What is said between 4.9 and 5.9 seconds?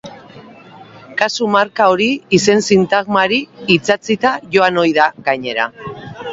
da, gainera.